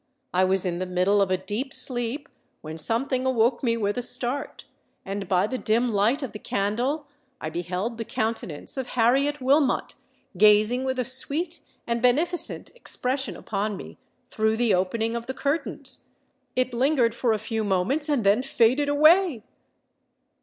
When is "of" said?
1.21-1.29, 6.23-6.31, 8.77-8.87, 15.15-15.27